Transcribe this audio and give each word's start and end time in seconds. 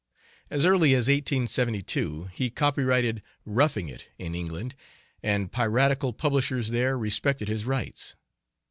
As 0.49 0.65
early 0.65 0.95
as 0.95 1.05
1872 1.07 2.29
he 2.33 2.49
copyrighted 2.49 3.21
'Roughing 3.45 3.87
It' 3.87 4.07
in 4.17 4.33
England, 4.33 4.73
and 5.21 5.51
piratical 5.51 6.11
publishers 6.11 6.69
there 6.69 6.97
respected 6.97 7.47
his 7.47 7.65
rights. 7.65 8.15